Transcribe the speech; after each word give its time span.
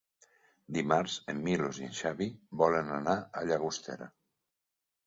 Dimarts 0.77 1.17
en 1.33 1.43
Milos 1.49 1.81
i 1.83 1.85
en 1.89 1.93
Xavi 2.01 2.29
volen 2.65 2.91
anar 2.99 3.17
a 3.23 3.47
Llagostera. 3.53 4.11